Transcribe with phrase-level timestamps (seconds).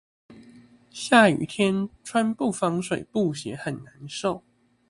[0.89, 4.43] 下雨天穿不防水布鞋很難受